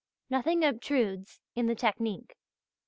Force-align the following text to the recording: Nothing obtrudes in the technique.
Nothing 0.31 0.63
obtrudes 0.65 1.41
in 1.53 1.67
the 1.67 1.75
technique. 1.75 2.33